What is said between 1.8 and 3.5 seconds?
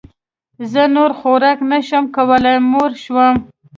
شم کولی موړ شوم